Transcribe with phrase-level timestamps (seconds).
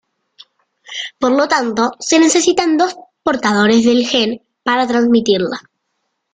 [1.19, 5.59] Por lo tanto, se necesitan dos portadores del gen para transmitirla.